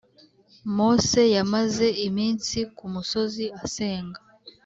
Mose 0.75 1.21
yamaze 1.35 1.87
iminsi 2.07 2.57
ku 2.77 2.85
musozi 2.93 3.45
asenga 3.63 4.19